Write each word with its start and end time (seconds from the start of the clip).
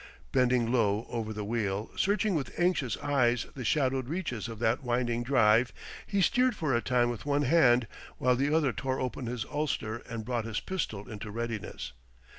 Bending 0.31 0.71
low 0.71 1.05
over 1.11 1.31
the 1.31 1.43
wheel, 1.45 1.91
searching 1.95 2.33
with 2.33 2.57
anxious 2.59 2.97
eyes 2.97 3.45
the 3.53 3.63
shadowed 3.63 4.07
reaches 4.09 4.47
of 4.47 4.57
that 4.57 4.81
winding 4.83 5.21
drive, 5.21 5.71
he 6.07 6.21
steered 6.23 6.55
for 6.55 6.73
a 6.73 6.81
time 6.81 7.11
with 7.11 7.27
one 7.27 7.43
hand, 7.43 7.85
while 8.17 8.35
the 8.35 8.51
other 8.51 8.73
tore 8.73 8.99
open 8.99 9.27
his 9.27 9.45
ulster 9.45 9.97
and 10.09 10.25
brought 10.25 10.45
his 10.45 10.59
pistol 10.59 11.07
into 11.07 11.29
readiness. 11.29 11.91